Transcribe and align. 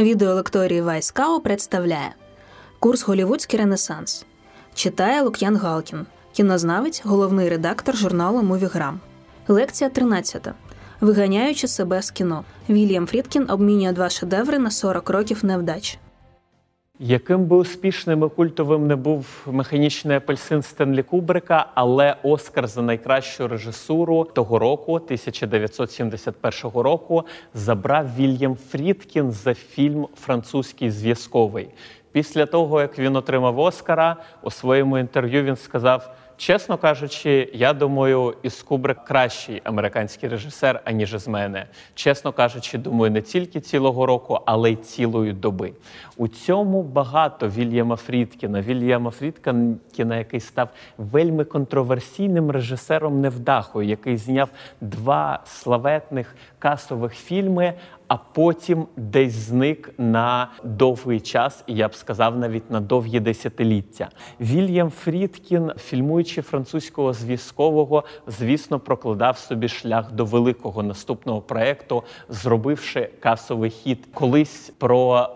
Відеолекторії 0.00 0.80
Вайскао 0.80 1.40
представляє 1.40 2.14
курс 2.78 3.02
Голівудський 3.02 3.58
Ренесанс. 3.58 4.24
Читає 4.74 5.22
Лук'ян 5.22 5.56
Галкін, 5.56 6.06
кінознавець, 6.32 7.02
головний 7.04 7.48
редактор 7.48 7.96
журналу 7.96 8.42
Мувіграм. 8.42 9.00
Лекція 9.48 9.90
13. 9.90 10.48
Виганяючи 11.00 11.68
себе 11.68 12.02
з 12.02 12.10
кіно. 12.10 12.44
Вільям 12.68 13.06
Фрідкін 13.06 13.50
обмінює 13.50 13.92
два 13.92 14.08
шедеври 14.10 14.58
на 14.58 14.70
40 14.70 15.10
років 15.10 15.44
невдач. 15.44 15.98
Яким 17.02 17.44
би 17.44 17.56
успішним 17.56 18.24
і 18.24 18.28
культовим 18.28 18.86
не 18.86 18.96
був 18.96 19.46
механічний 19.46 20.16
апельсин 20.16 20.62
Стенлі 20.62 21.02
Кубрика, 21.02 21.66
але 21.74 22.16
Оскар 22.22 22.66
за 22.66 22.82
найкращу 22.82 23.48
режисуру 23.48 24.24
того 24.24 24.58
року, 24.58 24.94
1971 24.94 26.80
року, 26.80 27.24
забрав 27.54 28.06
Вільям 28.16 28.56
Фрідкін 28.70 29.30
за 29.30 29.54
фільм 29.54 30.06
Французький 30.14 30.90
зв'язковий. 30.90 31.68
Після 32.12 32.46
того, 32.46 32.80
як 32.80 32.98
він 32.98 33.16
отримав 33.16 33.58
Оскара, 33.58 34.16
у 34.42 34.50
своєму 34.50 34.98
інтерв'ю 34.98 35.42
він 35.42 35.56
сказав. 35.56 36.14
Чесно 36.40 36.78
кажучи, 36.78 37.50
я 37.52 37.72
думаю, 37.72 38.34
із 38.42 38.62
Кубрик 38.62 39.04
кращий 39.04 39.60
американський 39.64 40.28
режисер, 40.28 40.80
аніж 40.84 41.14
із 41.14 41.28
мене. 41.28 41.66
Чесно 41.94 42.32
кажучи, 42.32 42.78
думаю, 42.78 43.10
не 43.10 43.22
тільки 43.22 43.60
цілого 43.60 44.06
року, 44.06 44.40
але 44.46 44.70
й 44.70 44.76
цілої 44.76 45.32
доби. 45.32 45.72
У 46.16 46.28
цьому 46.28 46.82
багато 46.82 47.48
Вільяма 47.48 47.96
Фрідкіна. 47.96 48.60
Вільяма 48.60 49.10
Фрідкіна, 49.10 50.16
який 50.16 50.40
став 50.40 50.68
вельми 50.98 51.44
контроверсійним 51.44 52.50
режисером 52.50 53.20
невдахою, 53.20 53.88
який 53.88 54.16
зняв 54.16 54.48
два 54.80 55.40
славетних 55.44 56.36
касових 56.58 57.14
фільми. 57.14 57.74
А 58.10 58.16
потім 58.16 58.86
десь 58.96 59.32
зник 59.32 59.90
на 59.98 60.50
довгий 60.64 61.20
час, 61.20 61.64
і 61.66 61.74
я 61.74 61.88
б 61.88 61.94
сказав, 61.94 62.38
навіть 62.38 62.70
на 62.70 62.80
довгі 62.80 63.20
десятиліття. 63.20 64.08
Вільям 64.40 64.90
Фрідкін, 64.90 65.72
фільмуючи 65.78 66.42
французького 66.42 67.12
зв'язкового, 67.12 68.04
звісно, 68.26 68.80
прокладав 68.80 69.38
собі 69.38 69.68
шлях 69.68 70.12
до 70.12 70.24
великого 70.24 70.82
наступного 70.82 71.40
проекту, 71.40 72.02
зробивши 72.28 73.10
касовий 73.20 73.70
хід 73.70 74.08
колись 74.14 74.72
про. 74.78 75.30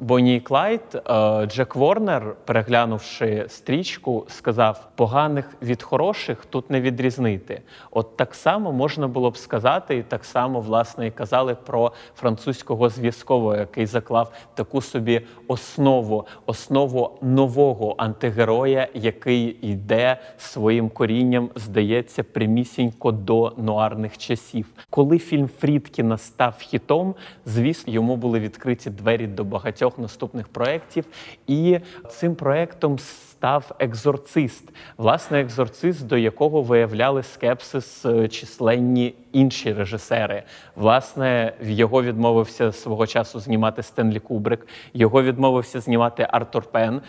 Бонні 0.00 0.40
Клайд, 0.40 0.80
е, 0.94 1.46
Джек 1.46 1.76
Ворнер, 1.76 2.34
переглянувши 2.44 3.44
стрічку, 3.48 4.26
сказав: 4.28 4.88
поганих 4.94 5.54
від 5.62 5.82
хороших 5.82 6.44
тут 6.44 6.70
не 6.70 6.80
відрізнити. 6.80 7.62
От 7.90 8.16
так 8.16 8.34
само 8.34 8.72
можна 8.72 9.08
було 9.08 9.30
б 9.30 9.36
сказати, 9.36 9.96
і 9.96 10.02
так 10.02 10.24
само 10.24 10.60
власне 10.60 11.06
і 11.06 11.10
казали 11.10 11.54
про 11.54 11.92
французького 12.16 12.88
зв'язкового, 12.88 13.56
який 13.56 13.86
заклав 13.86 14.32
таку 14.54 14.82
собі 14.82 15.20
основу, 15.48 16.26
основу 16.46 17.18
нового 17.22 17.94
антигероя, 17.98 18.88
який 18.94 19.58
йде 19.62 20.16
своїм 20.38 20.88
корінням, 20.88 21.50
здається, 21.54 22.22
прямісінько 22.22 23.12
до 23.12 23.52
нуарних 23.56 24.18
часів. 24.18 24.66
Коли 24.90 25.18
фільм 25.18 25.48
Фрідкіна 25.58 26.18
став 26.18 26.54
хітом, 26.58 27.14
звісно, 27.46 27.92
йому 27.92 28.16
були 28.16 28.40
відкриті 28.40 28.90
двері 28.90 29.26
до 29.26 29.44
багатьох 29.44 29.87
наступних 29.96 30.48
проєктів. 30.48 31.04
І 31.46 31.80
цим 32.10 32.34
проєктом 32.34 32.98
став 33.38 33.72
екзорцист, 33.78 34.64
власне, 34.96 35.40
екзорцист, 35.40 36.06
до 36.06 36.16
якого 36.16 36.62
виявляли 36.62 37.22
скепсис 37.22 38.06
численні 38.30 39.14
інші 39.32 39.72
режисери. 39.72 40.42
Власне, 40.76 41.52
його 41.62 42.02
відмовився 42.02 42.72
свого 42.72 43.06
часу 43.06 43.40
знімати 43.40 43.82
Стенлі 43.82 44.20
Кубрик, 44.20 44.66
його 44.94 45.22
відмовився 45.22 45.80
знімати 45.80 46.26
Артур 46.30 46.62
Пен. 46.62 47.00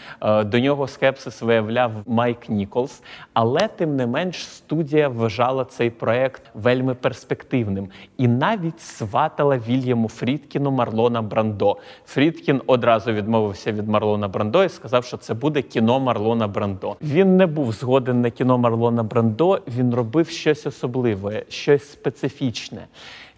До 0.45 0.59
нього 0.59 0.87
скепсис 0.87 1.41
виявляв 1.41 1.91
Майк 2.07 2.49
Ніколс. 2.49 3.03
Але 3.33 3.67
тим 3.67 3.95
не 3.95 4.07
менш 4.07 4.47
студія 4.47 5.09
вважала 5.09 5.65
цей 5.65 5.89
проект 5.89 6.41
вельми 6.53 6.95
перспективним 6.95 7.89
і 8.17 8.27
навіть 8.27 8.81
сватала 8.81 9.57
Вільяму 9.57 10.09
Фрідкіну 10.09 10.71
Марлона 10.71 11.21
Брандо. 11.21 11.77
Фрідкін 12.05 12.61
одразу 12.67 13.13
відмовився 13.13 13.71
від 13.71 13.87
Марлона 13.87 14.27
Брандо 14.27 14.63
і 14.63 14.69
сказав, 14.69 15.05
що 15.05 15.17
це 15.17 15.33
буде 15.33 15.61
кіно 15.61 15.99
Марлона 15.99 16.18
Брандо. 16.47 16.95
Він 17.01 17.37
не 17.37 17.45
був 17.45 17.71
згоден 17.71 18.21
на 18.21 18.29
кіно 18.29 18.57
Марлона 18.57 19.03
Брандо. 19.03 19.61
Він 19.77 19.93
робив 19.93 20.29
щось 20.29 20.65
особливе, 20.65 21.43
щось 21.49 21.91
специфічне. 21.91 22.87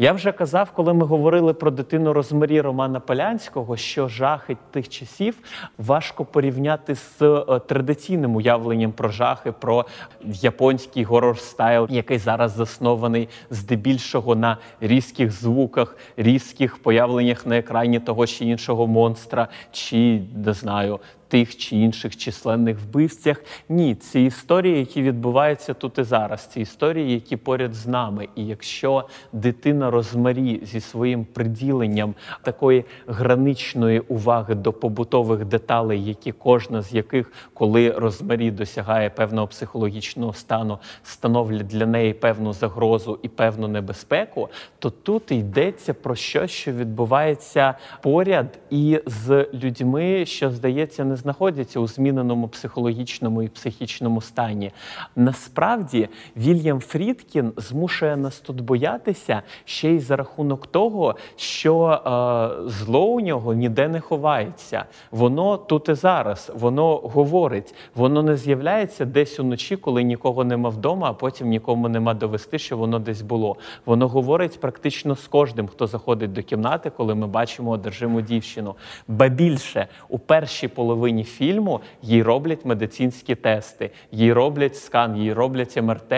Я 0.02 0.14
вже 0.14 0.32
казав, 0.32 0.72
коли 0.72 0.94
ми 0.94 1.06
говорили 1.06 1.54
про 1.54 1.72
дитину 1.72 2.14
Розмарі 2.14 2.62
Романа 2.62 3.00
Полянського, 3.00 3.78
що 3.78 4.08
жахи 4.08 4.58
тих 4.72 4.90
часів 4.90 5.38
важко 5.78 6.26
порівняти 6.26 6.96
з 6.96 7.22
е, 7.22 7.60
традиційним 7.60 8.36
уявленням 8.36 8.92
про 8.92 9.10
жахи, 9.10 9.52
про 9.52 9.86
японський 10.26 11.04
горор 11.04 11.40
стайл, 11.40 11.88
який 11.90 12.18
зараз 12.18 12.52
заснований 12.52 13.30
здебільшого 13.50 14.36
на 14.36 14.58
різких 14.80 15.32
звуках, 15.32 15.98
різких 16.18 16.78
появленнях 16.78 17.46
на 17.46 17.58
екрані 17.58 18.00
того 18.00 18.28
чи 18.28 18.46
іншого 18.46 18.88
монстра, 18.88 19.48
чи 19.72 20.22
не 20.46 20.54
знаю 20.54 21.00
тих 21.32 21.58
чи 21.58 21.76
інших 21.76 22.18
численних 22.18 22.78
вбивцях. 22.80 23.44
Ні, 23.70 23.96
ці 23.96 24.20
історії, 24.20 24.80
які 24.80 25.02
відбуваються 25.02 25.74
тут 25.74 25.98
і 25.98 26.04
зараз, 26.04 26.46
ці 26.46 26.62
історії, 26.62 27.14
які 27.14 27.38
поряд 27.38 27.74
з 27.74 27.88
нами. 27.88 28.28
І 28.36 28.46
якщо 28.46 29.08
дитина 29.34 29.91
Розмарі 29.92 30.60
зі 30.64 30.80
своїм 30.80 31.26
приділенням 31.26 32.16
такої 32.42 32.86
граничної 33.08 34.00
уваги 34.00 34.56
до 34.56 34.74
побутових 34.74 35.46
деталей, 35.46 36.06
які 36.06 36.32
кожна 36.32 36.82
з 36.82 36.94
яких, 36.94 37.32
коли 37.54 37.92
Розмарі 37.92 38.52
досягає 38.52 39.10
певного 39.10 39.48
психологічного 39.48 40.34
стану, 40.34 40.80
становлять 41.04 41.68
для 41.68 41.86
неї 41.86 42.14
певну 42.14 42.54
загрозу 42.54 43.20
і 43.24 43.28
певну 43.28 43.68
небезпеку, 43.68 44.50
то 44.80 44.90
тут 44.90 45.32
йдеться 45.32 45.94
про 45.94 46.16
щось, 46.16 46.52
що 46.52 46.72
відбувається 46.72 47.74
поряд 48.02 48.60
і 48.70 49.00
з 49.06 49.48
людьми, 49.54 50.26
що 50.26 50.50
здається 50.50 51.04
не 51.04 51.16
знаходяться 51.16 51.80
у 51.80 51.88
зміненому 51.88 52.48
психологічному 52.48 53.44
і 53.44 53.48
психічному 53.48 54.22
стані. 54.22 54.72
Насправді 55.16 56.10
Вільям 56.38 56.80
Фрідкін 56.80 57.54
змушує 57.58 58.18
нас 58.18 58.40
тут 58.40 58.62
боятися 58.62 59.42
ще 59.82 59.90
й 59.90 60.00
за 60.00 60.16
рахунок 60.16 60.68
того, 60.68 61.16
що 61.36 61.88
е, 61.88 62.70
зло 62.70 63.06
у 63.06 63.20
нього 63.20 63.54
ніде 63.54 63.88
не 63.88 64.00
ховається. 64.00 64.86
Воно 65.12 65.58
тут 65.58 65.90
і 65.90 65.94
зараз, 65.94 66.52
воно 66.56 66.98
говорить, 66.98 67.76
воно 67.96 68.24
не 68.24 68.38
з'являється 68.38 69.06
десь 69.06 69.40
уночі, 69.40 69.76
коли 69.76 70.04
нікого 70.04 70.44
нема 70.44 70.70
вдома, 70.70 71.10
а 71.10 71.14
потім 71.14 71.48
нікому 71.48 71.90
нема 71.90 72.14
довести, 72.14 72.60
що 72.60 72.78
воно 72.78 73.00
десь 73.00 73.22
було. 73.22 73.56
Воно 73.86 74.08
говорить 74.08 74.60
практично 74.60 75.16
з 75.16 75.28
кожним, 75.28 75.68
хто 75.68 75.88
заходить 75.88 76.34
до 76.34 76.44
кімнати, 76.44 76.90
коли 76.90 77.16
ми 77.16 77.28
бачимо 77.28 77.72
одержиму 77.72 78.22
дівчину. 78.22 78.76
Ба 79.08 79.28
більше 79.28 79.88
у 80.10 80.20
першій 80.20 80.68
половині 80.68 81.24
фільму 81.24 81.82
їй 82.02 82.24
роблять 82.24 82.66
медицинські 82.66 83.36
тести, 83.36 83.92
їй 84.12 84.34
роблять 84.34 84.76
скан, 84.78 85.18
їй 85.18 85.34
роблять 85.34 85.82
МРТ 85.82 86.14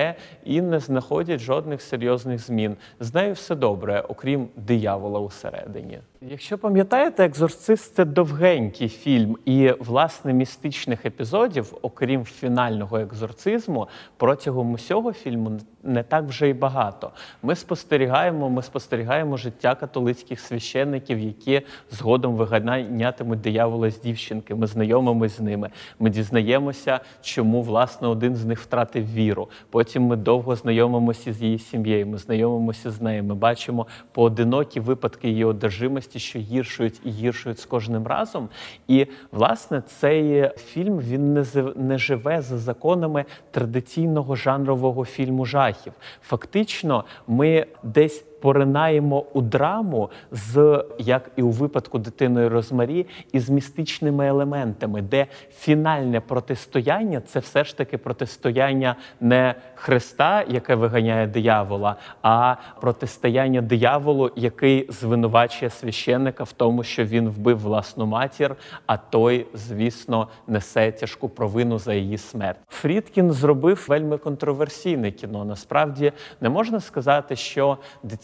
і 0.45 0.61
не 0.61 0.79
знаходять 0.79 1.39
жодних 1.39 1.81
серйозних 1.81 2.39
змін. 2.39 2.75
З 2.99 3.13
нею 3.13 3.35
все 3.43 3.55
добре, 3.55 4.01
окрім 4.01 4.49
диявола 4.55 5.19
усередині. 5.19 5.99
Якщо 6.29 6.57
пам'ятаєте, 6.57 7.25
екзорцист 7.25 7.95
це 7.95 8.05
довгенький 8.05 8.89
фільм, 8.89 9.37
і 9.45 9.71
власне 9.79 10.33
містичних 10.33 11.05
епізодів, 11.05 11.73
окрім 11.81 12.25
фінального 12.25 12.97
екзорцизму, 12.97 13.87
протягом 14.17 14.73
усього 14.73 15.13
фільму 15.13 15.59
не 15.83 16.03
так 16.03 16.25
вже 16.25 16.49
й 16.49 16.53
багато. 16.53 17.11
Ми 17.43 17.55
спостерігаємо, 17.55 18.49
ми 18.49 18.61
спостерігаємо 18.61 19.37
життя 19.37 19.75
католицьких 19.75 20.39
священників, 20.39 21.19
які 21.19 21.61
згодом 21.91 22.35
виганятимуть 22.35 23.41
диявола 23.41 23.89
з 23.89 24.01
дівчинки. 24.01 24.55
Ми 24.55 24.67
знайомимося 24.67 25.35
з 25.35 25.39
ними. 25.39 25.69
Ми 25.99 26.09
дізнаємося, 26.09 26.99
чому 27.21 27.61
власне 27.61 28.07
один 28.07 28.35
з 28.35 28.45
них 28.45 28.59
втратив 28.59 29.13
віру. 29.13 29.49
Потім 29.69 30.03
ми 30.03 30.15
довго 30.15 30.55
знайомимося 30.55 31.33
з 31.33 31.41
її 31.41 31.59
сім'єю. 31.59 32.07
Ми 32.07 32.17
знайомимося 32.17 32.91
з 32.91 33.01
нею. 33.01 33.23
Ми 33.23 33.35
бачимо 33.35 33.87
поодинокі 34.11 34.79
випадки 34.79 35.29
її 35.29 35.45
одержимості 35.45 36.12
якості, 36.13 36.19
що 36.19 36.39
гіршують 36.39 37.01
і 37.05 37.09
гіршують 37.09 37.59
з 37.59 37.65
кожним 37.65 38.07
разом. 38.07 38.49
І 38.87 39.07
власне 39.31 39.81
цей 39.81 40.49
фільм 40.57 40.99
він 40.99 41.33
не 41.33 41.45
не 41.75 41.97
живе 41.97 42.41
за 42.41 42.57
законами 42.57 43.25
традиційного 43.51 44.35
жанрового 44.35 45.05
фільму 45.05 45.45
жахів. 45.45 45.93
Фактично, 46.21 47.05
ми 47.27 47.65
десь 47.83 48.25
поринаємо 48.43 49.25
у 49.33 49.41
драму 49.41 50.09
з 50.31 50.83
як 50.99 51.31
і 51.35 51.41
у 51.41 51.49
випадку 51.49 51.99
дитиною 51.99 52.49
Розмарі, 52.49 53.05
із 53.31 53.49
містичними 53.49 54.27
елементами, 54.27 55.01
де 55.01 55.27
фінальне 55.55 56.19
протистояння 56.19 57.21
це 57.21 57.39
все 57.39 57.63
ж 57.63 57.77
таки 57.77 57.97
протистояння 57.97 58.95
не 59.21 59.55
Христа, 59.75 60.45
яке 60.47 60.75
виганяє 60.75 61.27
диявола, 61.27 61.95
а 62.21 62.55
протистояння 62.81 63.61
дияволу, 63.61 64.31
який 64.35 64.91
звинувачує 64.91 65.69
священника 65.69 66.43
в 66.43 66.51
тому, 66.51 66.83
що 66.83 67.05
він 67.05 67.29
вбив 67.29 67.59
власну 67.59 68.05
матір, 68.05 68.55
а 68.85 68.97
той, 68.97 69.47
звісно, 69.53 70.27
несе 70.47 70.91
тяжку 70.91 71.29
провину 71.29 71.79
за 71.79 71.93
її 71.93 72.17
смерть. 72.17 72.59
Фрідкін 72.67 73.31
зробив 73.31 73.85
вельми 73.87 74.17
контроверсійне 74.17 75.11
кіно. 75.11 75.45
Насправді 75.45 76.11
не 76.41 76.49
можна 76.49 76.79
сказати, 76.79 77.35
що 77.35 77.77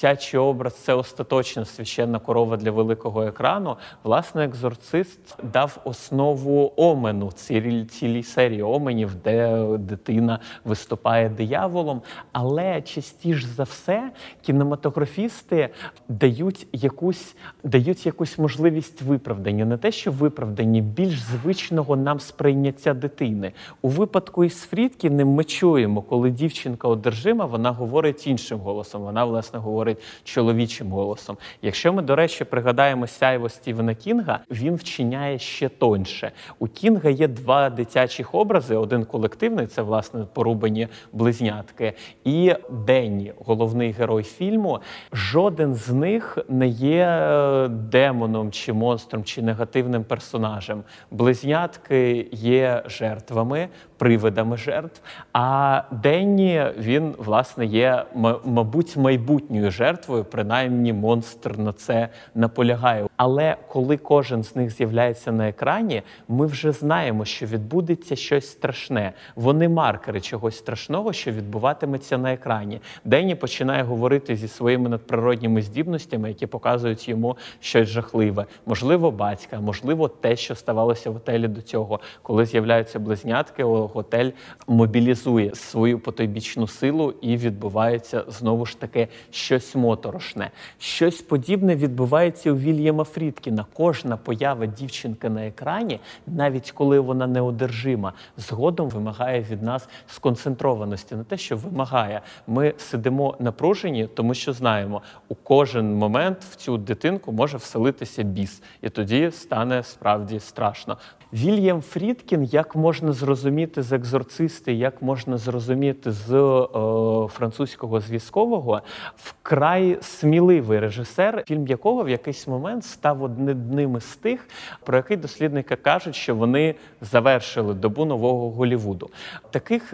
дитячий 0.09 0.39
образ 0.39 0.75
це 0.75 0.93
остаточна 0.93 1.65
священна 1.65 2.19
корова 2.19 2.57
для 2.57 2.71
великого 2.71 3.23
екрану. 3.23 3.77
Власне, 4.03 4.45
екзорцист 4.45 5.37
дав 5.43 5.77
основу 5.83 6.73
омену 6.75 7.31
цілій, 7.31 7.85
цілій 7.85 8.23
серії 8.23 8.61
оменів, 8.61 9.15
де 9.15 9.65
дитина 9.77 10.39
виступає 10.65 11.29
дияволом. 11.29 12.01
Але 12.31 12.81
частіше 12.81 13.47
за 13.47 13.63
все 13.63 14.11
кінематографісти 14.41 15.69
дають 16.07 16.67
якусь 16.73 17.35
дають 17.63 18.05
якусь 18.05 18.37
можливість 18.37 19.01
виправдання, 19.01 19.65
не 19.65 19.77
те, 19.77 19.91
що 19.91 20.11
виправдання 20.11 20.81
більш 20.81 21.21
звичного 21.21 21.95
нам 21.95 22.19
сприйняття 22.19 22.93
дитини. 22.93 23.51
У 23.81 23.89
випадку 23.89 24.43
із 24.43 24.61
Фрідкіним 24.61 25.27
ми 25.27 25.43
чуємо, 25.43 26.01
коли 26.01 26.31
дівчинка 26.31 26.87
одержима, 26.87 27.45
вона 27.45 27.71
говорить 27.71 28.27
іншим 28.27 28.59
голосом. 28.59 29.01
Вона, 29.01 29.25
власне, 29.25 29.59
говорить 29.59 29.98
чоловічим 30.23 30.91
голосом. 30.91 31.37
Якщо 31.61 31.93
ми, 31.93 32.01
до 32.01 32.15
речі, 32.15 32.43
пригадаємо 32.43 33.07
сяйво 33.07 33.49
Стівена 33.49 33.95
Кінга, 33.95 34.39
він 34.51 34.75
вчиняє 34.75 35.39
ще 35.39 35.69
тоньше. 35.69 36.31
У 36.59 36.67
Кінга 36.67 37.09
є 37.09 37.27
два 37.27 37.69
дитячих 37.69 38.35
образи: 38.35 38.75
один 38.75 39.05
колективний 39.05 39.67
це 39.67 39.81
власне 39.81 40.25
порубані 40.33 40.87
близнятки, 41.13 41.93
і 42.25 42.53
Денні, 42.69 43.33
головний 43.45 43.91
герой 43.91 44.23
фільму. 44.23 44.79
Жоден 45.13 45.75
з 45.75 45.89
них 45.89 46.37
не 46.49 46.67
є 46.67 47.05
е, 47.05 47.67
демоном 47.67 48.51
чи 48.51 48.73
монстром, 48.73 49.23
чи 49.23 49.41
негативним 49.41 50.03
персонажем. 50.03 50.83
Близнятки 51.11 52.29
є 52.31 52.83
жертвами, 52.85 53.67
привидами 53.97 54.57
жертв. 54.57 55.01
А 55.33 55.81
Денні 55.91 56.63
він 56.77 57.15
власне 57.17 57.65
є, 57.65 58.05
мабуть, 58.45 58.97
майбутньою 58.97 59.71
жертвою, 59.71 59.88
принаймні 59.97 60.93
монстр 60.93 61.57
на 61.57 61.73
це 61.73 62.09
наполягає. 62.35 63.07
Але 63.17 63.57
коли 63.67 63.97
кожен 63.97 64.43
з 64.43 64.55
них 64.55 64.71
з'являється 64.71 65.31
на 65.31 65.49
екрані, 65.49 66.01
ми 66.27 66.45
вже 66.45 66.71
знаємо, 66.71 67.25
що 67.25 67.45
відбудеться 67.45 68.15
щось 68.15 68.49
страшне. 68.49 69.13
Вони 69.35 69.69
маркери 69.69 70.21
чогось 70.21 70.57
страшного, 70.57 71.13
що 71.13 71.31
відбуватиметься 71.31 72.17
на 72.17 72.33
екрані. 72.33 72.81
Денні 73.05 73.35
починає 73.35 73.83
говорити 73.83 74.35
зі 74.35 74.47
своїми 74.47 74.89
надприродніми 74.89 75.61
здібностями, 75.61 76.29
які 76.29 76.47
показують 76.47 77.09
йому 77.09 77.37
щось 77.59 77.89
жахливе. 77.89 78.45
Можливо, 78.65 79.11
батька, 79.11 79.59
можливо, 79.59 80.07
те, 80.07 80.35
що 80.35 80.55
ставалося 80.55 81.09
в 81.09 81.13
готелі 81.13 81.47
до 81.47 81.61
цього, 81.61 81.99
коли 82.21 82.45
з'являються 82.45 82.99
близнятки 82.99 83.63
готель 83.63 84.31
мобілізує 84.67 85.55
свою 85.55 85.99
потойбічну 85.99 86.67
силу 86.67 87.13
і 87.21 87.37
відбувається 87.37 88.23
знову 88.27 88.65
ж 88.65 88.79
таки 88.79 89.07
щось 89.31 89.75
моторошне. 89.79 90.51
Щось 90.77 91.21
подібне 91.21 91.75
відбувається 91.75 92.51
у 92.51 92.55
Вільяма 92.55 93.03
Фрідкіна. 93.03 93.65
Кожна 93.73 94.17
поява 94.17 94.65
дівчинки 94.65 95.29
на 95.29 95.47
екрані, 95.47 95.99
навіть 96.27 96.71
коли 96.71 96.99
вона 96.99 97.27
неодержима, 97.27 98.13
згодом 98.37 98.89
вимагає 98.89 99.41
від 99.41 99.63
нас 99.63 99.89
сконцентрованості 100.07 101.15
на 101.15 101.23
те, 101.23 101.37
що 101.37 101.57
вимагає. 101.57 102.21
Ми 102.47 102.73
сидимо 102.77 103.35
напружені, 103.39 104.07
тому 104.13 104.33
що 104.33 104.53
знаємо, 104.53 105.01
у 105.27 105.35
кожен 105.35 105.95
момент 105.95 106.37
в 106.43 106.55
цю 106.55 106.77
дитинку 106.77 107.31
може 107.31 107.57
вселитися 107.57 108.23
біс, 108.23 108.61
і 108.81 108.89
тоді 108.89 109.31
стане 109.31 109.83
справді 109.83 110.39
страшно. 110.39 110.97
Вільям 111.33 111.81
Фрідкін, 111.81 112.43
як 112.43 112.75
можна 112.75 113.11
зрозуміти 113.11 113.83
з 113.83 113.91
екзорцисти, 113.91 114.73
як 114.73 115.01
можна 115.01 115.37
зрозуміти 115.37 116.11
з 116.11 116.33
е, 116.33 117.27
французького 117.27 117.99
зв'язкового, 117.99 118.81
вкрай 119.15 119.58
сміливий 120.01 120.79
режисер, 120.79 121.43
фільм 121.47 121.67
якого 121.67 122.03
в 122.03 122.09
якийсь 122.09 122.47
момент 122.47 122.85
став 122.85 123.23
одним 123.23 123.97
із 123.97 124.15
тих, 124.15 124.47
про 124.83 124.97
який 124.97 125.17
дослідники 125.17 125.75
кажуть, 125.75 126.15
що 126.15 126.35
вони 126.35 126.75
завершили 127.01 127.73
добу 127.73 128.05
нового 128.05 128.49
Голівуду. 128.49 129.09
Таких 129.51 129.93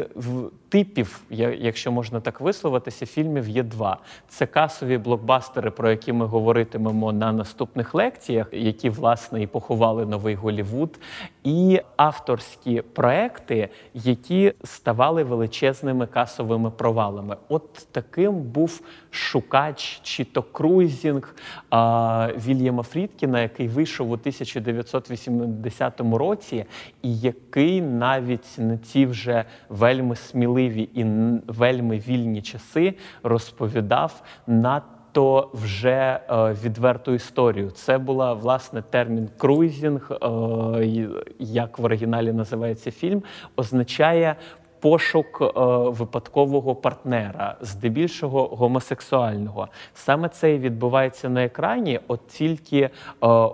типів, 0.69 1.21
якщо 1.59 1.91
можна 1.91 2.19
так 2.19 2.41
висловитися, 2.41 3.05
фільмів 3.05 3.49
є 3.49 3.63
два: 3.63 3.97
це 4.27 4.45
касові 4.45 4.97
блокбастери, 4.97 5.71
про 5.71 5.89
які 5.89 6.13
ми 6.13 6.25
говоритимемо 6.25 7.13
на 7.13 7.31
наступних 7.31 7.93
лекціях, 7.93 8.47
які 8.51 8.89
власне 8.89 9.41
і 9.41 9.47
поховали 9.47 10.05
новий 10.05 10.35
Голівуд 10.35 10.99
і 11.45 11.81
авторські 11.97 12.81
проекти, 12.81 13.69
які 13.93 14.53
ставали 14.63 15.23
величезними 15.23 16.07
касовими 16.07 16.71
провалами. 16.71 17.37
От 17.49 17.87
таким 17.91 18.33
був 18.33 18.81
шукач 19.09 19.99
чи 20.03 20.25
то 20.25 20.43
круїзінг 20.43 21.35
а, 21.69 22.29
Вільяма 22.47 22.83
Фрідкіна, 22.83 23.41
який 23.41 23.67
вийшов 23.67 24.09
у 24.09 24.13
1980 24.13 26.01
році, 26.01 26.65
і 27.01 27.17
який 27.19 27.81
навіть 27.81 28.55
на 28.57 28.77
ці 28.77 29.05
вже 29.05 29.45
вельми 29.69 30.15
сміливі 30.15 30.89
і 30.93 31.05
вельми 31.47 31.99
вільні 32.07 32.41
часи 32.41 32.93
розповідав 33.23 34.23
на 34.47 34.81
то 35.15 35.49
вже 35.53 36.19
е, 36.29 36.55
відверту 36.63 37.13
історію. 37.13 37.71
Це 37.71 37.97
була 37.97 38.33
власне 38.33 38.81
термін 38.81 39.29
круїзінг, 39.37 40.11
е, 40.11 41.07
як 41.39 41.79
в 41.79 41.85
оригіналі 41.85 42.33
називається 42.33 42.91
фільм, 42.91 43.23
означає 43.55 44.35
пошук 44.85 45.41
е, 45.41 45.59
випадкового 45.89 46.75
партнера, 46.75 47.55
здебільшого 47.61 48.47
гомосексуального. 48.47 49.67
Саме 49.93 50.29
це 50.29 50.53
і 50.53 50.57
відбувається 50.57 51.29
на 51.29 51.43
екрані. 51.45 51.99
От 52.07 52.27
тільки 52.27 52.79
е, 52.79 52.89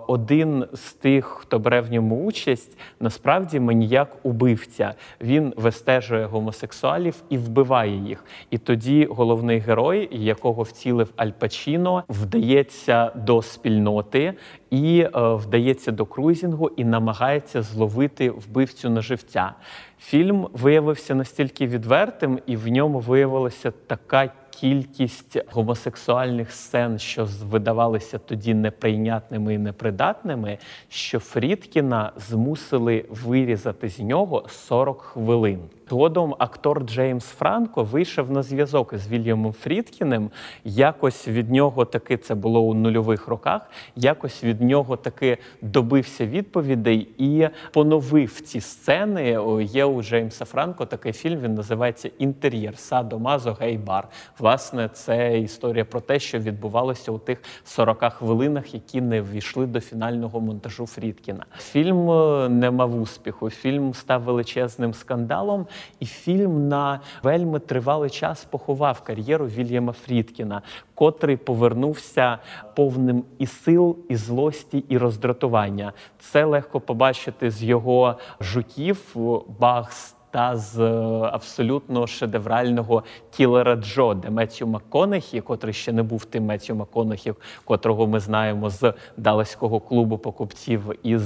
один 0.06 0.64
з 0.72 0.92
тих, 0.92 1.24
хто 1.24 1.58
бере 1.58 1.80
в 1.80 1.92
ньому 1.92 2.24
участь, 2.24 2.78
насправді 3.00 3.60
маніяк 3.60 4.16
убивця. 4.22 4.94
Він 5.20 5.54
вистежує 5.56 6.26
гомосексуалів 6.26 7.14
і 7.28 7.38
вбиває 7.38 7.96
їх. 7.96 8.24
І 8.50 8.58
тоді 8.58 9.08
головний 9.10 9.58
герой, 9.58 10.08
якого 10.12 10.62
вцілив 10.62 11.12
Аль 11.16 11.30
Пачіно, 11.30 12.04
вдається 12.08 13.10
до 13.14 13.42
спільноти 13.42 14.34
і 14.72 15.00
е, 15.00 15.10
вдається 15.34 15.92
до 15.92 16.06
круїзінгу 16.06 16.70
і 16.76 16.84
намагається 16.84 17.62
зловити 17.62 18.30
вбивцю 18.30 18.90
на 18.90 19.00
живця. 19.02 19.54
Фільм 19.98 20.48
виявився 20.52 21.14
настільки 21.14 21.66
відвертим, 21.66 22.38
і 22.46 22.56
в 22.56 22.68
ньому 22.68 23.00
виявилася 23.00 23.70
така 23.86 24.32
кількість 24.60 25.38
гомосексуальних 25.52 26.52
сцен, 26.52 26.98
що 26.98 27.28
видавалися 27.42 28.18
тоді 28.18 28.54
неприйнятними 28.54 29.54
і 29.54 29.58
непридатними, 29.58 30.58
що 30.88 31.18
Фрідкіна 31.18 32.12
змусили 32.16 33.04
вирізати 33.10 33.88
з 33.88 34.00
нього 34.00 34.44
40 34.48 35.00
хвилин. 35.00 35.60
Згодом 35.92 36.34
актор 36.38 36.84
Джеймс 36.84 37.24
Франко 37.24 37.84
вийшов 37.84 38.30
на 38.30 38.42
зв'язок 38.42 38.92
із 38.92 39.08
Вільямом 39.08 39.52
Фрідкіним. 39.52 40.30
Якось 40.64 41.28
від 41.28 41.50
нього 41.50 41.84
таки 41.84 42.16
це 42.16 42.34
було 42.34 42.60
у 42.60 42.74
нульових 42.74 43.28
роках. 43.28 43.70
Якось 43.96 44.44
від 44.44 44.60
нього 44.60 44.96
таки 44.96 45.38
добився 45.62 46.26
відповідей 46.26 47.08
і 47.18 47.48
поновив 47.72 48.40
ці 48.40 48.60
сцени. 48.60 49.38
Є 49.62 49.84
у 49.84 50.02
Джеймса 50.02 50.44
Франко 50.44 50.86
такий 50.86 51.12
фільм. 51.12 51.40
Він 51.40 51.54
називається 51.54 52.10
Інтер'єр 52.18 52.78
Садо 52.78 53.18
Мазо 53.18 53.56
Гейбар. 53.60 54.08
Власне, 54.42 54.88
це 54.92 55.38
історія 55.38 55.84
про 55.84 56.00
те, 56.00 56.18
що 56.18 56.38
відбувалося 56.38 57.12
у 57.12 57.18
тих 57.18 57.42
40 57.64 58.12
хвилинах, 58.12 58.74
які 58.74 59.00
не 59.00 59.22
ввійшли 59.22 59.66
до 59.66 59.80
фінального 59.80 60.40
монтажу 60.40 60.86
Фрідкіна. 60.86 61.44
Фільм 61.58 62.10
е, 62.10 62.48
не 62.48 62.70
мав 62.70 63.00
успіху. 63.00 63.50
Фільм 63.50 63.94
став 63.94 64.22
величезним 64.22 64.94
скандалом, 64.94 65.66
і 66.00 66.06
фільм 66.06 66.68
на 66.68 67.00
вельми 67.22 67.58
тривалий 67.58 68.10
час 68.10 68.44
поховав 68.44 69.00
кар'єру 69.00 69.46
Вільяма 69.46 69.92
Фрідкіна, 69.92 70.62
котрий 70.94 71.36
повернувся 71.36 72.38
повним 72.74 73.24
і 73.38 73.46
сил, 73.46 73.96
і 74.08 74.16
злості, 74.16 74.84
і 74.88 74.98
роздратування. 74.98 75.92
Це 76.18 76.44
легко 76.44 76.80
побачити 76.80 77.50
з 77.50 77.62
його 77.62 78.18
жуків 78.40 79.16
Бахс 79.58 80.14
та 80.32 80.56
з 80.56 80.80
е, 80.80 81.28
абсолютно 81.32 82.06
шедеврального 82.06 83.02
кілера 83.30 83.76
Джо, 83.76 84.14
де 84.14 84.30
Меттю 84.30 84.66
МакКонахі, 84.66 85.40
котрий 85.40 85.74
ще 85.74 85.92
не 85.92 86.02
був 86.02 86.24
тим 86.24 86.44
Меттю 86.44 86.74
МакКонахі, 86.74 87.32
котрого 87.64 88.06
ми 88.06 88.20
знаємо 88.20 88.70
з 88.70 88.92
Далеського 89.16 89.80
клубу 89.80 90.18
покупців 90.18 90.82
і 91.02 91.18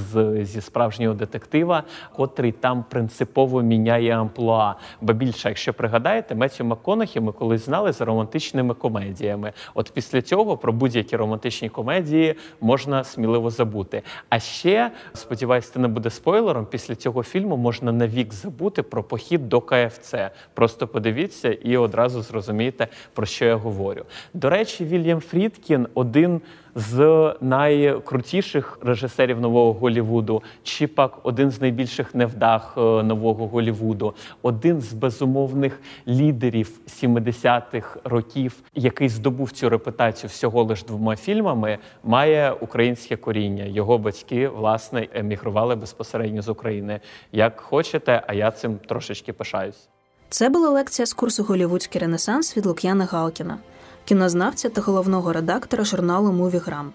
зі 0.42 0.60
справжнього 0.60 1.14
детектива, 1.14 1.82
котрий 2.16 2.52
там 2.52 2.84
принципово 2.90 3.62
міняє 3.62 4.18
амплуа. 4.18 4.74
Бо 5.00 5.12
більше, 5.12 5.48
якщо 5.48 5.74
пригадаєте, 5.74 6.34
Меттю 6.34 6.64
МакКонахі 6.64 7.20
ми 7.20 7.32
колись 7.32 7.64
знали 7.64 7.92
за 7.92 8.04
романтичними 8.04 8.74
комедіями. 8.74 9.52
От 9.74 9.90
після 9.94 10.22
цього 10.22 10.56
про 10.56 10.72
будь-які 10.72 11.16
романтичні 11.16 11.68
комедії 11.68 12.34
можна 12.60 13.04
сміливо 13.04 13.50
забути. 13.50 14.02
А 14.28 14.38
ще 14.38 14.90
сподіваюся, 15.14 15.72
це 15.72 15.78
не 15.78 15.88
буде 15.88 16.10
спойлером. 16.10 16.66
Після 16.66 16.94
цього 16.94 17.22
фільму 17.22 17.56
можна 17.56 17.92
навік 17.92 18.32
забути 18.34 18.82
про 18.96 19.02
похід 19.02 19.48
до 19.48 19.60
КФЦ. 19.60 20.14
Просто 20.54 20.88
подивіться 20.88 21.48
і 21.48 21.76
одразу 21.76 22.22
зрозумієте, 22.22 22.88
про 23.12 23.26
що 23.26 23.44
я 23.44 23.54
говорю. 23.54 24.04
До 24.34 24.50
речі, 24.50 24.84
Вільям 24.84 25.20
Фрідкін 25.20 25.88
один 25.94 26.40
з 26.76 27.34
найкрутіших 27.40 28.78
режисерів 28.82 29.40
нового 29.40 29.72
Голівуду, 29.72 30.42
чи 30.62 30.86
пак 30.86 31.18
один 31.22 31.50
з 31.50 31.60
найбільших 31.60 32.14
невдах 32.14 32.74
е, 32.76 32.80
нового 32.80 33.46
Голівуду, 33.46 34.14
один 34.42 34.80
з 34.80 34.92
безумовних 34.92 35.80
лідерів 36.08 36.80
70-х 36.88 38.00
років, 38.04 38.56
який 38.74 39.08
здобув 39.08 39.50
цю 39.50 39.68
репутацію 39.68 40.28
всього 40.28 40.64
лиш 40.64 40.84
двома 40.84 41.16
фільмами, 41.16 41.78
має 42.04 42.52
українське 42.52 43.16
коріння. 43.16 43.64
Його 43.64 43.98
батьки 43.98 44.48
власне 44.48 45.08
емігрували 45.14 45.76
безпосередньо 45.76 46.42
з 46.42 46.48
України. 46.48 47.00
Як 47.32 47.60
хочете, 47.60 48.22
а 48.26 48.34
я 48.34 48.50
цим 48.50 48.78
трошечки 48.78 49.32
пишаюсь. 49.32 49.88
Це 50.28 50.48
була 50.48 50.68
лекція 50.68 51.06
з 51.06 51.12
курсу 51.12 51.42
Голівудський 51.42 52.00
Ренесанс 52.00 52.56
від 52.56 52.66
Лук'яна 52.66 53.04
Галкіна 53.04 53.58
кінознавця 54.06 54.68
та 54.68 54.80
головного 54.80 55.32
редактора 55.32 55.84
журналу 55.84 56.32
Мувіграм. 56.32 56.92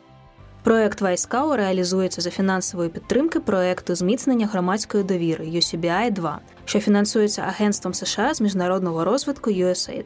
Проект 0.63 1.01
Вайскау 1.01 1.56
реалізується 1.56 2.22
за 2.22 2.30
фінансової 2.30 2.89
підтримки 2.89 3.39
проекту 3.39 3.96
зміцнення 3.96 4.48
громадської 4.48 5.03
довіри 5.03 5.46
UCBI 5.46 6.12
2 6.12 6.39
що 6.65 6.80
фінансується 6.80 7.41
Агентством 7.41 7.94
США 7.94 8.34
з 8.34 8.41
міжнародного 8.41 9.06
розвитку 9.06 9.50
USAID. 9.50 10.06